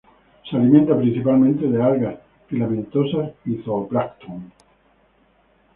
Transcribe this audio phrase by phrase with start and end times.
[0.49, 2.15] Se alimenta principalmente de algas
[2.47, 4.51] filamentosas y zooplancton.